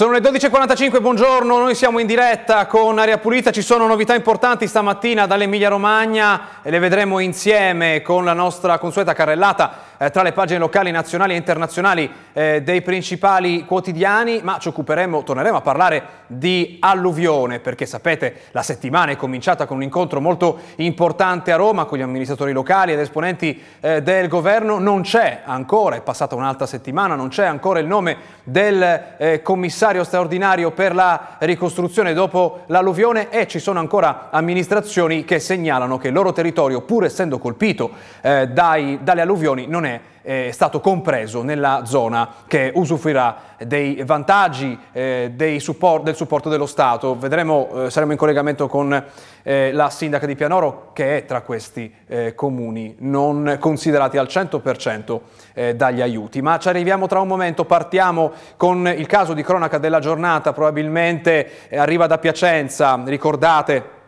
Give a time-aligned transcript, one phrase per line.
[0.00, 4.66] Sono le 12.45, buongiorno, noi siamo in diretta con Aria Pulita, ci sono novità importanti
[4.66, 10.32] stamattina dall'Emilia Romagna e le vedremo insieme con la nostra consueta carrellata eh, tra le
[10.32, 16.02] pagine locali, nazionali e internazionali eh, dei principali quotidiani, ma ci occuperemo, torneremo a parlare
[16.28, 21.84] di alluvione perché sapete la settimana è cominciata con un incontro molto importante a Roma
[21.84, 26.64] con gli amministratori locali ed esponenti eh, del governo, non c'è ancora, è passata un'altra
[26.64, 32.12] settimana, non c'è ancora il nome del eh, commissario commissario straordinario per la ricostruzione.
[32.12, 37.38] Dopo l'alluvione e ci sono ancora amministrazioni che segnalano che il loro territorio, pur essendo
[37.38, 40.00] colpito eh, dai, dalle alluvioni, non è
[40.30, 46.66] è stato compreso nella zona che usufruirà dei vantaggi eh, dei support, del supporto dello
[46.66, 47.18] Stato.
[47.18, 49.04] Vedremo, eh, saremo in collegamento con
[49.42, 55.20] eh, la sindaca di Pianoro che è tra questi eh, comuni non considerati al 100%
[55.52, 56.40] eh, dagli aiuti.
[56.40, 61.68] Ma ci arriviamo tra un momento, partiamo con il caso di cronaca della giornata, probabilmente
[61.68, 63.98] eh, arriva da Piacenza, ricordate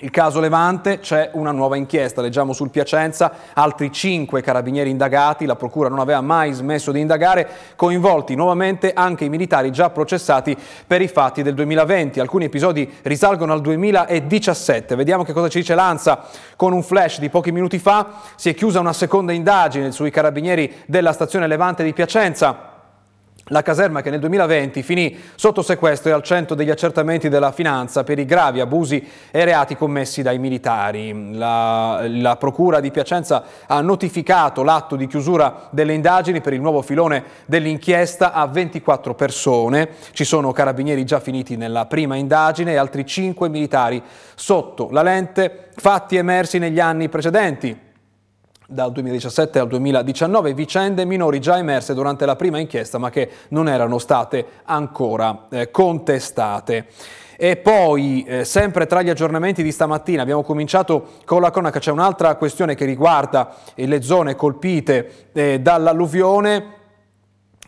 [0.00, 5.54] il caso Levante, c'è una nuova inchiesta, leggiamo sul Piacenza, altri cinque carabinieri indagati, la
[5.54, 11.00] Procura non aveva mai smesso di indagare, coinvolti nuovamente anche i militari già processati per
[11.00, 12.18] i fatti del 2020.
[12.18, 14.96] Alcuni episodi risalgono al 2017.
[14.96, 16.24] Vediamo che cosa ci dice Lanza
[16.56, 18.20] con un flash di pochi minuti fa.
[18.34, 22.73] Si è chiusa una seconda indagine sui carabinieri della stazione Levante di Piacenza.
[23.48, 28.02] La caserma che nel 2020 finì sotto sequestro e al centro degli accertamenti della finanza
[28.02, 31.34] per i gravi abusi e reati commessi dai militari.
[31.34, 36.80] La, la Procura di Piacenza ha notificato l'atto di chiusura delle indagini per il nuovo
[36.80, 39.90] filone dell'inchiesta a 24 persone.
[40.12, 44.02] Ci sono carabinieri già finiti nella prima indagine e altri 5 militari
[44.34, 47.83] sotto la lente, fatti emersi negli anni precedenti
[48.66, 53.68] dal 2017 al 2019 vicende minori già emerse durante la prima inchiesta ma che non
[53.68, 56.86] erano state ancora eh, contestate.
[57.36, 61.90] E poi, eh, sempre tra gli aggiornamenti di stamattina, abbiamo cominciato con la cronaca, c'è
[61.90, 66.64] un'altra questione che riguarda eh, le zone colpite eh, dall'alluvione,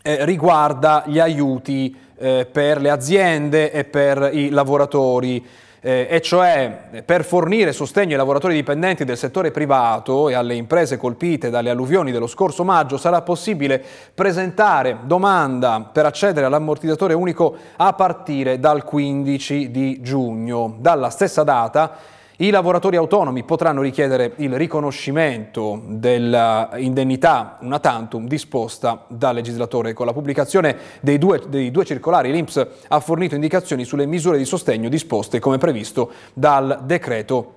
[0.01, 5.45] eh, riguarda gli aiuti eh, per le aziende e per i lavoratori
[5.81, 10.97] eh, e cioè per fornire sostegno ai lavoratori dipendenti del settore privato e alle imprese
[10.97, 13.83] colpite dalle alluvioni dello scorso maggio sarà possibile
[14.13, 20.75] presentare domanda per accedere all'ammortizzatore unico a partire dal 15 di giugno.
[20.79, 29.35] Dalla stessa data i lavoratori autonomi potranno richiedere il riconoscimento dell'indennità una tantum disposta dal
[29.35, 29.93] legislatore.
[29.93, 34.45] Con la pubblicazione dei due, dei due circolari l'Inps ha fornito indicazioni sulle misure di
[34.45, 37.56] sostegno disposte come previsto dal decreto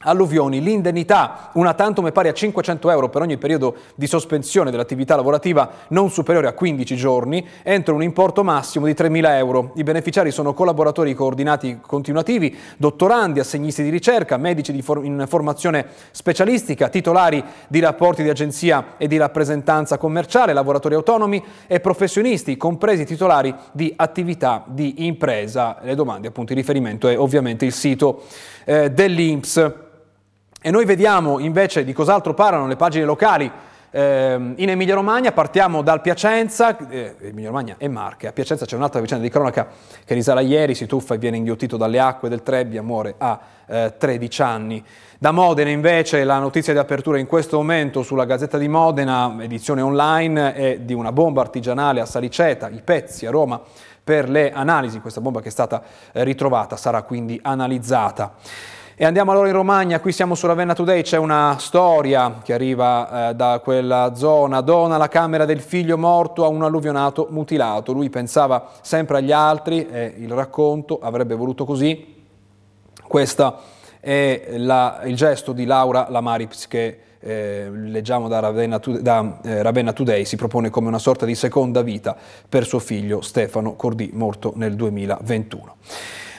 [0.00, 5.16] alluvioni, l'indennità, una tantum è pari a 500 euro per ogni periodo di sospensione dell'attività
[5.16, 9.72] lavorativa non superiore a 15 giorni, entro un importo massimo di 3.000 euro.
[9.74, 15.86] I beneficiari sono collaboratori coordinati continuativi, dottorandi, assegnisti di ricerca, medici di for- in formazione
[16.12, 23.04] specialistica, titolari di rapporti di agenzia e di rappresentanza commerciale, lavoratori autonomi e professionisti, compresi
[23.04, 25.78] titolari di attività di impresa.
[25.82, 28.22] Le domande, appunto, il riferimento è ovviamente il sito
[28.64, 29.86] eh, dell'Inps.
[30.60, 33.48] E noi vediamo invece di cos'altro parlano le pagine locali
[33.90, 38.74] eh, in Emilia Romagna, partiamo dal Piacenza, eh, Emilia Romagna e Marche, a Piacenza c'è
[38.74, 39.68] un'altra vicenda di cronaca
[40.04, 43.38] che risale a ieri, si tuffa e viene inghiottito dalle acque del Trebbia, muore a
[43.66, 44.84] eh, 13 anni.
[45.16, 49.80] Da Modena invece la notizia di apertura in questo momento sulla Gazzetta di Modena, edizione
[49.80, 53.60] online, è di una bomba artigianale a Saliceta, i pezzi a Roma
[54.02, 55.82] per le analisi, questa bomba che è stata
[56.12, 58.34] eh, ritrovata sarà quindi analizzata.
[59.00, 63.28] E andiamo allora in Romagna, qui siamo su Ravenna Today, c'è una storia che arriva
[63.28, 64.60] eh, da quella zona.
[64.60, 67.92] Dona la camera del figlio morto a un alluvionato mutilato.
[67.92, 72.24] Lui pensava sempre agli altri e il racconto avrebbe voluto così.
[73.06, 73.58] Questo
[74.00, 79.92] è la, il gesto di Laura Lamarips che eh, leggiamo da, Ravenna, da eh, Ravenna,
[79.92, 82.16] Today, si propone come una sorta di seconda vita
[82.48, 85.76] per suo figlio Stefano Cordì, morto nel 2021.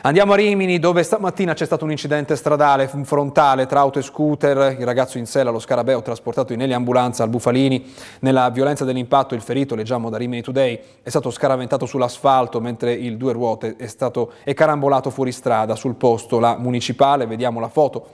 [0.02, 4.78] Andiamo a Rimini dove stamattina c'è stato un incidente stradale frontale tra auto e scooter,
[4.80, 7.86] il ragazzo in sella allo scarabeo trasportato in eliambulanza al Bufalini.
[8.22, 13.18] Nella violenza dell'impatto il ferito, leggiamo da Rimini Today, è stato scaraventato sull'asfalto mentre il
[13.18, 17.26] due ruote è stato è carambolato fuori strada sul posto la municipale.
[17.26, 18.08] Vediamo la foto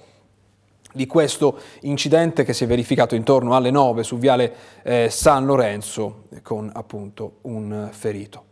[0.92, 6.24] di questo incidente che si è verificato intorno alle 9 su viale eh, San Lorenzo
[6.42, 8.46] con appunto un ferito.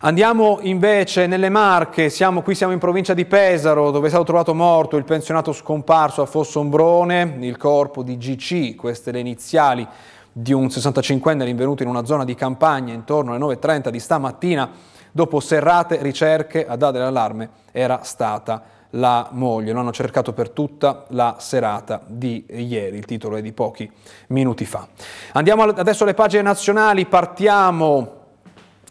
[0.00, 4.54] Andiamo invece nelle Marche, siamo, qui siamo in provincia di Pesaro dove è stato trovato
[4.54, 9.86] morto il pensionato scomparso a Fossombrone, il corpo di GC, queste le iniziali
[10.30, 14.70] di un 65enne rinvenuto in una zona di campagna intorno alle 9.30 di stamattina
[15.16, 19.70] Dopo serrate ricerche a dare l'allarme era stata la moglie.
[19.70, 23.88] Lo hanno cercato per tutta la serata di ieri, il titolo è di pochi
[24.30, 24.88] minuti fa.
[25.34, 28.22] Andiamo adesso alle pagine nazionali, partiamo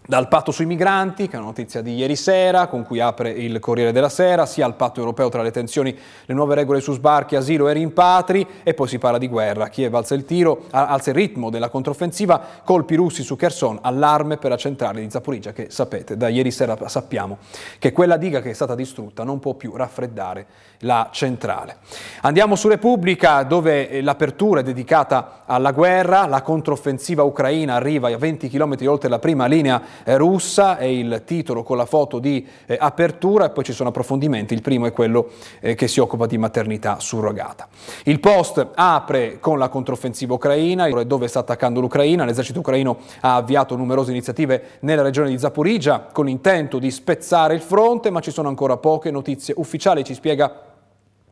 [0.05, 3.59] dal patto sui migranti, che è una notizia di ieri sera, con cui apre il
[3.59, 7.35] Corriere della Sera, sia al patto europeo tra le tensioni, le nuove regole su sbarchi,
[7.35, 9.69] asilo e rimpatri, e poi si parla di guerra.
[9.69, 14.50] Kiev alza il tiro, alza il ritmo della controffensiva, colpi russi su Kherson, allarme per
[14.50, 17.38] la centrale di Zaporizia, che sapete, da ieri sera sappiamo
[17.79, 20.45] che quella diga che è stata distrutta non può più raffreddare
[20.79, 21.77] la centrale.
[22.21, 28.50] Andiamo su Repubblica, dove l'apertura è dedicata alla guerra, la controffensiva ucraina arriva a 20
[28.50, 32.78] km oltre la prima linea eh, russa, è il titolo con la foto di eh,
[32.80, 35.30] apertura e poi ci sono approfondimenti, il primo è quello
[35.60, 37.68] eh, che si occupa di maternità surrogata.
[38.04, 43.75] Il post apre con la controffensiva ucraina, dove sta attaccando l'Ucraina, l'esercito ucraino ha avviato
[43.75, 48.48] numerose iniziative nella regione di Zaporizia con l'intento di spezzare il fronte, ma ci sono
[48.48, 50.73] ancora poche notizie ufficiali, ci spiega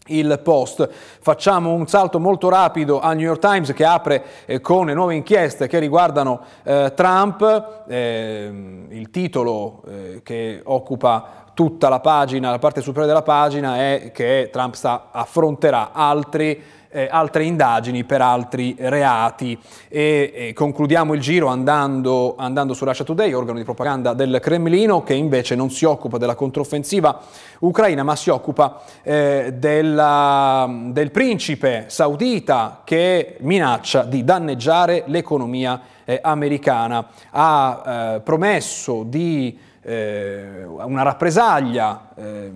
[0.08, 0.90] il post.
[1.22, 5.16] Facciamo un salto molto rapido al New York Times che apre eh, con le nuove
[5.16, 7.84] inchieste che riguardano eh, Trump.
[7.88, 14.12] Eh, il titolo eh, che occupa tutta la pagina, la parte superiore della pagina è
[14.14, 19.58] che Trump sta, affronterà altri eh, altre indagini per altri reati.
[19.88, 25.04] E, e concludiamo il giro andando, andando, su Russia Today, organo di propaganda del Cremlino,
[25.04, 27.20] che invece non si occupa della controffensiva
[27.60, 36.20] ucraina, ma si occupa eh, della, del principe saudita che minaccia di danneggiare l'economia eh,
[36.22, 37.08] americana.
[37.32, 42.52] Ha eh, promesso di eh, una rappresaglia eh,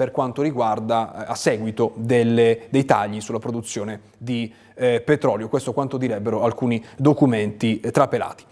[0.00, 5.48] per quanto riguarda eh, a seguito delle, dei tagli sulla produzione di eh, petrolio.
[5.48, 8.44] Questo quanto direbbero alcuni documenti eh, trapelati.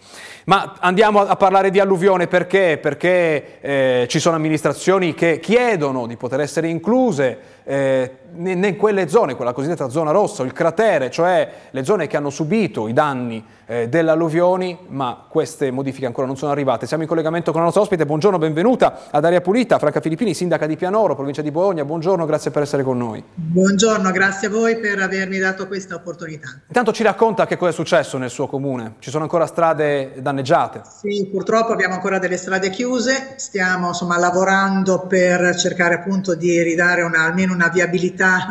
[0.45, 2.79] Ma andiamo a, parlare di alluvione perché?
[2.81, 9.35] Perché eh, ci sono amministrazioni che chiedono di poter essere incluse eh, in quelle zone,
[9.35, 13.87] quella cosiddetta zona rossa, il cratere, cioè le zone che hanno subito i danni eh,
[13.87, 16.87] delle alluvioni, ma queste modifiche ancora non sono arrivate.
[16.87, 20.65] Siamo in collegamento con la nostra ospite, buongiorno, benvenuta ad Aria Pulita, Franca Filippini, sindaca
[20.65, 23.23] di Pianoro, provincia di Bologna, buongiorno, grazie per essere con noi.
[23.35, 26.59] Buongiorno, grazie a voi per avermi dato questa opportunità.
[26.67, 30.81] Intanto ci racconta che cosa è successo nel suo comune, ci sono ancora strade danneggiate?
[30.99, 37.03] Sì, purtroppo abbiamo ancora delle strade chiuse, stiamo insomma, lavorando per cercare appunto di ridare
[37.03, 38.47] una, almeno una viabilità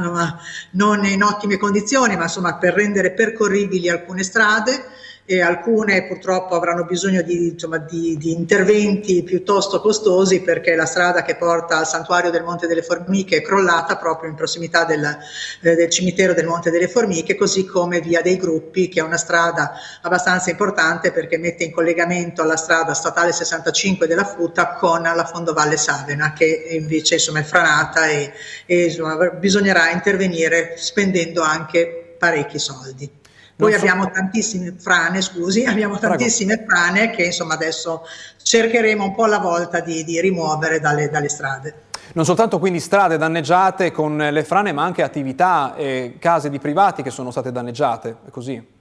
[0.73, 4.85] non in ottime condizioni, ma insomma per rendere percorribili alcune strade
[5.31, 11.21] e alcune purtroppo avranno bisogno di, insomma, di, di, interventi piuttosto costosi perché la strada
[11.23, 15.75] che porta al santuario del Monte delle Formiche è crollata proprio in prossimità del, eh,
[15.75, 19.75] del cimitero del Monte delle Formiche, così come via dei Gruppi, che è una strada
[20.01, 25.77] abbastanza importante perché mette in collegamento la strada statale 65 della Futa con la Fondovalle
[25.77, 28.33] Savena, che invece insomma, è franata e,
[28.65, 33.27] e insomma, bisognerà intervenire spendendo anche parecchi soldi.
[33.59, 33.79] Poi so...
[33.79, 36.71] abbiamo tantissime frane, scusi, abbiamo tantissime Prego.
[36.71, 38.03] frane che insomma adesso
[38.41, 41.87] cercheremo un po' alla volta di, di rimuovere dalle, dalle strade.
[42.13, 47.03] Non soltanto quindi strade danneggiate con le frane, ma anche attività e case di privati
[47.03, 48.77] che sono state danneggiate, è così?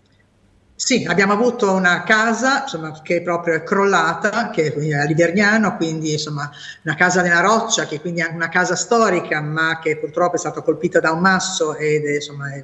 [0.76, 6.12] Sì, abbiamo avuto una casa insomma, che proprio è crollata, che è a Livergnano, quindi
[6.12, 6.52] insomma
[6.84, 10.62] una casa nella roccia, che quindi è una casa storica, ma che purtroppo è stata
[10.62, 12.64] colpita da un masso ed è, insomma, è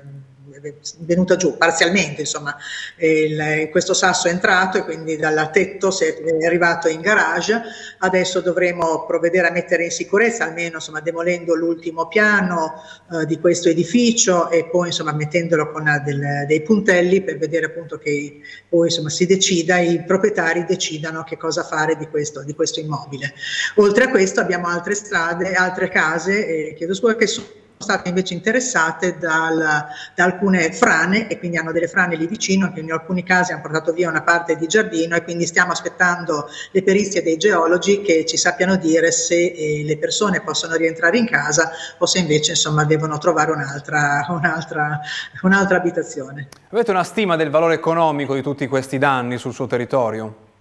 [0.99, 2.55] venuta giù parzialmente, insomma,
[2.97, 7.61] il, questo sasso è entrato e quindi dal tetto è arrivato in garage,
[7.99, 13.69] adesso dovremo provvedere a mettere in sicurezza, almeno insomma, demolendo l'ultimo piano eh, di questo
[13.69, 18.39] edificio e poi insomma, mettendolo con del, dei puntelli per vedere appunto che
[18.69, 23.33] poi insomma, si decida, i proprietari decidano che cosa fare di questo, di questo immobile.
[23.75, 28.33] Oltre a questo abbiamo altre strade, altre case, eh, chiedo scusa, che sono state invece
[28.33, 29.85] interessate dal,
[30.15, 33.61] da alcune frane e quindi hanno delle frane lì vicino che in alcuni casi hanno
[33.61, 38.25] portato via una parte di giardino e quindi stiamo aspettando le perizie dei geologi che
[38.25, 42.83] ci sappiano dire se eh, le persone possono rientrare in casa o se invece insomma
[42.85, 44.99] devono trovare un'altra, un'altra,
[45.43, 46.47] un'altra abitazione.
[46.71, 50.51] Avete una stima del valore economico di tutti questi danni sul suo territorio?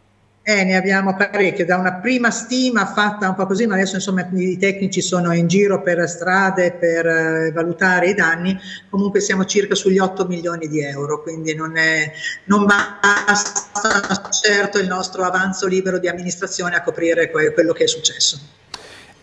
[0.45, 4.29] Eh, ne abbiamo parecchie, da una prima stima fatta un po' così, ma adesso insomma
[4.33, 8.59] i tecnici sono in giro per strade per eh, valutare i danni,
[8.91, 12.11] comunque siamo circa sugli 8 milioni di euro, quindi non, è,
[12.47, 17.89] non basta certo il nostro avanzo libero di amministrazione a coprire que- quello che è
[17.89, 18.62] successo.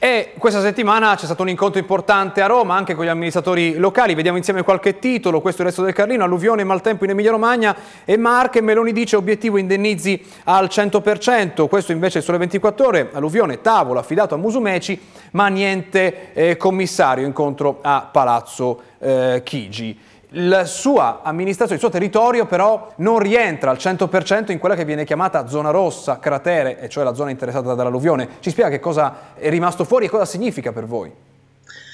[0.01, 4.15] E questa settimana c'è stato un incontro importante a Roma anche con gli amministratori locali.
[4.15, 5.41] Vediamo insieme qualche titolo.
[5.41, 6.23] Questo è il resto del Carlino.
[6.23, 7.75] Alluvione maltempo in Emilia Romagna
[8.05, 8.61] e Marche.
[8.61, 11.67] Meloni dice obiettivo indennizi al 100%.
[11.67, 13.09] Questo invece è Sole 24 Ore.
[13.11, 14.97] Alluvione, tavolo affidato a Musumeci,
[15.31, 17.25] ma niente eh, commissario.
[17.25, 19.99] Incontro a Palazzo eh, Chigi
[20.33, 25.05] la sua amministrazione, il suo territorio però non rientra al 100% in quella che viene
[25.05, 28.29] chiamata zona rossa, cratere, e cioè la zona interessata dall'alluvione.
[28.39, 31.11] Ci spiega che cosa è rimasto fuori e cosa significa per voi?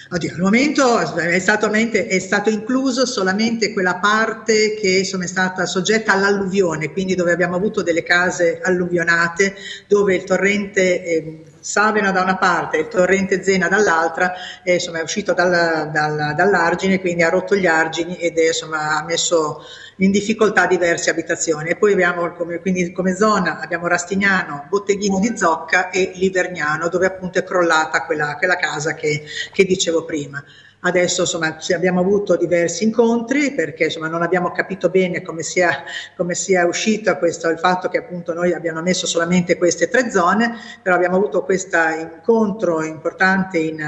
[0.07, 5.65] Oddio, al momento è stato, è stato, incluso solamente quella parte che insomma, è stata
[5.65, 9.55] soggetta all'alluvione, quindi dove abbiamo avuto delle case alluvionate,
[9.87, 14.99] dove il torrente eh, Savena da una parte e il torrente Zena dall'altra, eh, insomma,
[14.99, 19.63] è uscito dal, dal, dall'argine, quindi ha rotto gli argini ed è, insomma, ha messo
[19.97, 21.69] in difficoltà diverse abitazioni.
[21.69, 22.61] E poi abbiamo come,
[22.93, 28.57] come zona abbiamo Rastignano, Botteghino di Zocca e Livergnano, dove appunto è crollata quella, quella
[28.57, 30.43] casa che, che dicevo prima.
[30.85, 35.83] Adesso insomma, abbiamo avuto diversi incontri perché insomma, non abbiamo capito bene come sia,
[36.15, 40.53] come sia uscito questo, il fatto che appunto noi abbiamo messo solamente queste tre zone,
[40.83, 43.79] però abbiamo avuto questo incontro importante in,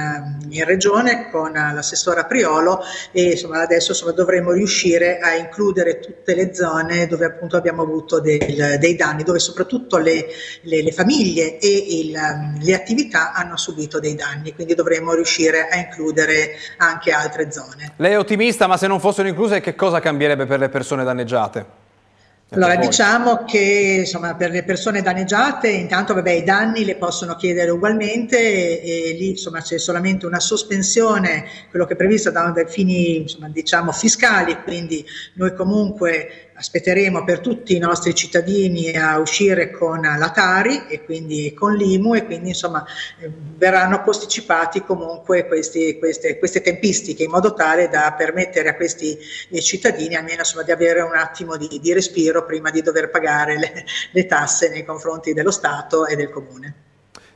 [0.49, 6.51] in regione con l'assessora Priolo e insomma, adesso insomma, dovremo riuscire a includere tutte le
[6.55, 10.25] zone dove appunto abbiamo avuto del, dei danni, dove soprattutto le,
[10.61, 12.19] le, le famiglie e il,
[12.59, 17.93] le attività hanno subito dei danni, quindi dovremo riuscire a includere anche altre zone.
[17.97, 21.85] Lei è ottimista, ma se non fossero incluse che cosa cambierebbe per le persone danneggiate?
[22.51, 27.71] Allora diciamo che insomma, per le persone danneggiate intanto vabbè, i danni le possono chiedere
[27.71, 32.65] ugualmente e, e lì insomma, c'è solamente una sospensione, quello che è previsto da, da
[32.65, 39.69] fini insomma, diciamo, fiscali, quindi noi comunque aspetteremo per tutti i nostri cittadini a uscire
[39.69, 42.83] con la Tari e quindi con l'IMU e quindi insomma
[43.19, 49.17] eh, verranno posticipati comunque questi, queste, queste, tempistiche in modo tale da permettere a questi
[49.49, 53.59] eh, cittadini almeno insomma, di avere un attimo di, di, respiro prima di dover pagare
[53.59, 56.73] le, le tasse nei confronti dello Stato e del Comune.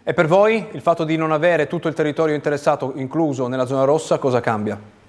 [0.04, 3.84] E per voi il fatto di non avere tutto il territorio interessato incluso nella zona
[3.84, 5.00] rossa cosa cambia?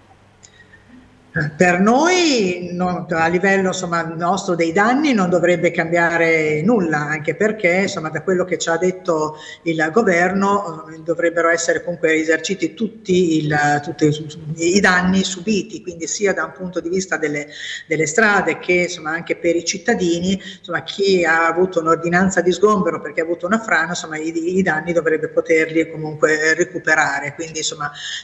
[1.33, 7.73] Per noi no, a livello insomma, nostro dei danni non dovrebbe cambiare nulla, anche perché
[7.83, 13.39] insomma, da quello che ci ha detto il governo eh, dovrebbero essere comunque risarciti tutti,
[13.39, 17.49] il, tutti, i danni subiti, quindi sia da un punto di vista delle,
[17.87, 20.39] delle strade che insomma, anche per i cittadini,
[20.85, 25.29] chi ha avuto un'ordinanza di sgombero perché ha avuto una frana, i, i danni dovrebbe
[25.29, 27.35] poterli comunque recuperare.
[27.35, 27.61] Quindi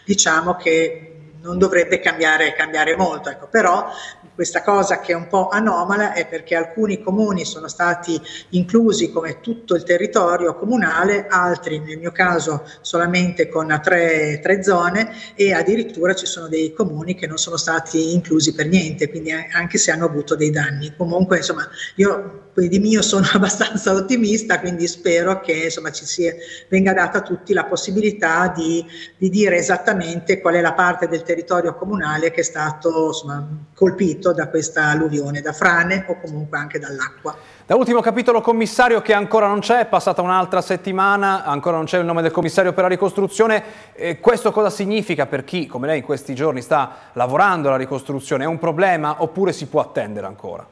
[0.04, 3.46] diciamo che non dovrebbe cambiare, cambiare molto, ecco.
[3.48, 3.90] però
[4.34, 9.40] questa cosa che è un po' anomala è perché alcuni comuni sono stati inclusi come
[9.40, 16.14] tutto il territorio comunale, altri nel mio caso solamente con tre, tre zone e addirittura
[16.14, 20.04] ci sono dei comuni che non sono stati inclusi per niente, quindi anche se hanno
[20.04, 20.94] avuto dei danni.
[20.96, 26.34] Comunque insomma io di mio sono abbastanza ottimista, quindi spero che insomma, ci sia,
[26.68, 28.84] venga data a tutti la possibilità di,
[29.16, 34.32] di, dire esattamente qual è la parte del territorio comunale che è stato insomma, colpito
[34.32, 37.36] da questa alluvione, da frane o comunque anche dall'acqua.
[37.64, 41.98] Da ultimo capitolo commissario che ancora non c'è, è passata un'altra settimana, ancora non c'è
[41.98, 43.62] il nome del commissario per la ricostruzione.
[43.92, 48.44] Eh, questo cosa significa per chi, come lei in questi giorni, sta lavorando alla ricostruzione?
[48.44, 50.66] È un problema oppure si può attendere ancora?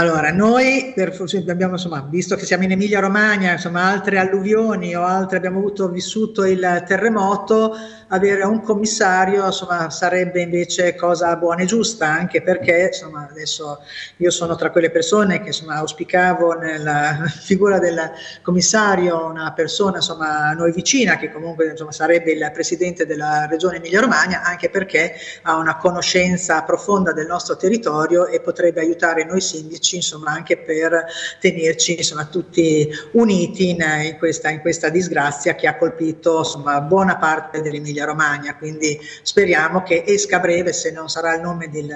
[0.00, 1.14] Allora, noi per,
[1.46, 5.90] abbiamo, insomma, visto che siamo in Emilia Romagna, insomma, altre alluvioni o altre abbiamo avuto,
[5.90, 7.76] vissuto il terremoto,
[8.08, 13.82] avere un commissario insomma, sarebbe invece cosa buona e giusta, anche perché insomma, adesso
[14.16, 20.48] io sono tra quelle persone che insomma, auspicavo nella figura del commissario una persona insomma,
[20.48, 25.12] a noi vicina, che comunque insomma, sarebbe il presidente della regione Emilia Romagna, anche perché
[25.42, 30.58] ha una conoscenza profonda del nostro territorio e potrebbe aiutare noi sindaci politici, insomma anche
[30.58, 31.06] per
[31.40, 37.16] tenerci insomma, tutti uniti in, in, questa, in, questa, disgrazia che ha colpito insomma, buona
[37.16, 38.56] parte dell'Emilia Romagna.
[38.56, 41.90] Quindi speriamo che esca breve, se non sarà il nome del,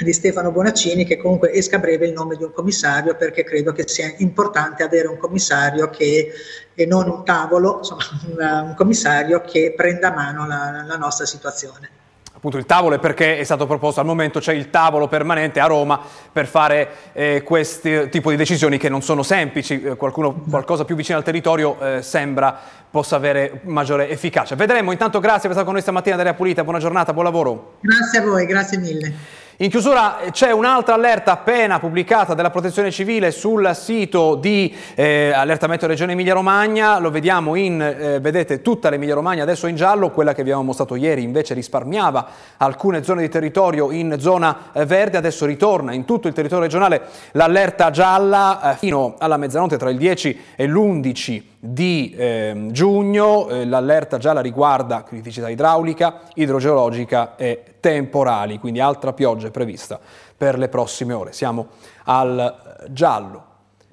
[0.00, 3.84] di Stefano Bonaccini, che comunque esca breve il nome di un commissario, perché credo che
[3.86, 6.32] sia importante avere un commissario che
[6.74, 11.99] e non un tavolo, insomma, un commissario che prenda a mano la, la nostra situazione
[12.40, 15.66] appunto il tavolo è perché è stato proposto al momento c'è il tavolo permanente a
[15.66, 16.00] Roma
[16.32, 20.96] per fare eh, questo tipo di decisioni che non sono semplici, eh, qualcuno, qualcosa più
[20.96, 22.58] vicino al territorio eh, sembra
[22.90, 24.54] possa avere maggiore efficacia.
[24.54, 27.74] Vedremo, intanto grazie per essere con noi stamattina Daria Pulita, buona giornata, buon lavoro.
[27.80, 29.14] Grazie a voi, grazie mille.
[29.62, 35.66] In chiusura c'è un'altra allerta appena pubblicata della Protezione Civile sul sito di eh, Allerta
[35.66, 40.12] Meteo Regione Emilia Romagna, lo vediamo in, eh, vedete, tutta l'Emilia Romagna adesso in giallo,
[40.12, 42.26] quella che abbiamo mostrato ieri invece risparmiava
[42.56, 47.02] alcune zone di territorio in zona eh, verde, adesso ritorna in tutto il territorio regionale
[47.32, 53.66] l'allerta gialla eh, fino alla mezzanotte tra il 10 e l'11 di eh, giugno, eh,
[53.66, 60.00] l'allerta gialla riguarda criticità idraulica, idrogeologica e temporali, quindi altra pioggia è prevista
[60.34, 61.34] per le prossime ore.
[61.34, 61.68] Siamo
[62.04, 63.44] al eh, giallo.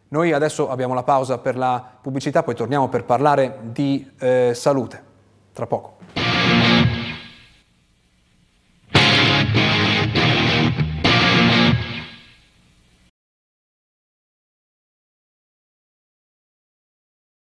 [0.10, 5.04] Noi adesso abbiamo la pausa per la pubblicità, poi torniamo per parlare di eh, salute.
[5.52, 5.97] Tra poco.